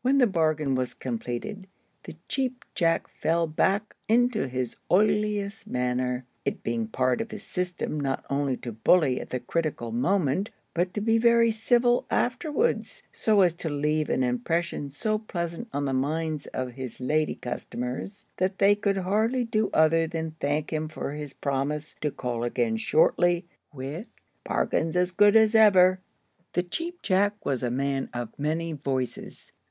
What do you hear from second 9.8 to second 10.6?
moment,